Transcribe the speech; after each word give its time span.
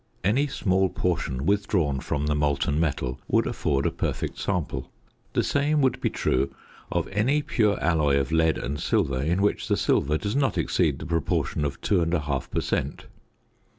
Any 0.23 0.47
small 0.47 0.89
portion 0.89 1.45
withdrawn 1.45 1.99
from 1.99 2.25
the 2.25 2.33
molten 2.33 2.79
metal 2.79 3.19
would 3.27 3.45
afford 3.45 3.85
a 3.85 3.91
perfect 3.91 4.39
sample. 4.39 4.89
The 5.33 5.43
same 5.43 5.79
would 5.83 6.01
be 6.01 6.09
true 6.09 6.51
of 6.91 7.07
any 7.09 7.43
pure 7.43 7.79
alloy 7.79 8.17
of 8.19 8.31
lead 8.31 8.57
and 8.57 8.79
silver 8.79 9.21
in 9.21 9.43
which 9.43 9.67
the 9.67 9.77
silver 9.77 10.17
does 10.17 10.35
not 10.35 10.57
exceed 10.57 10.97
the 10.97 11.05
proportion 11.05 11.63
of 11.63 11.79
2 11.81 12.03
1/2 12.03 12.49
per 12.49 12.61
cent. 12.61 13.05